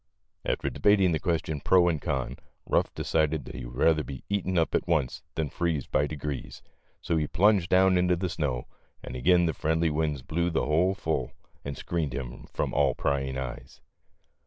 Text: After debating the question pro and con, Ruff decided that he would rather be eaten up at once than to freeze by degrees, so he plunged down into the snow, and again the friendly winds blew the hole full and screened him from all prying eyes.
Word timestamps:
After 0.43 0.67
debating 0.71 1.11
the 1.11 1.19
question 1.19 1.61
pro 1.61 1.87
and 1.87 2.01
con, 2.01 2.37
Ruff 2.65 2.91
decided 2.95 3.45
that 3.45 3.53
he 3.53 3.65
would 3.65 3.75
rather 3.75 4.03
be 4.03 4.23
eaten 4.29 4.57
up 4.57 4.73
at 4.73 4.87
once 4.87 5.21
than 5.35 5.49
to 5.51 5.55
freeze 5.55 5.85
by 5.85 6.07
degrees, 6.07 6.63
so 7.03 7.17
he 7.17 7.27
plunged 7.27 7.69
down 7.69 7.99
into 7.99 8.15
the 8.15 8.27
snow, 8.27 8.65
and 9.03 9.15
again 9.15 9.45
the 9.45 9.53
friendly 9.53 9.91
winds 9.91 10.23
blew 10.23 10.49
the 10.49 10.65
hole 10.65 10.95
full 10.95 11.33
and 11.63 11.77
screened 11.77 12.15
him 12.15 12.47
from 12.51 12.73
all 12.73 12.95
prying 12.95 13.37
eyes. 13.37 13.79